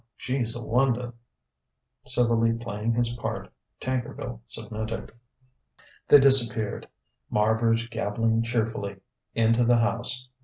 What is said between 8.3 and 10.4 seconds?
cheerfully into the house.